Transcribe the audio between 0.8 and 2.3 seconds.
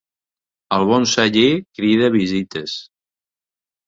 bon celler crida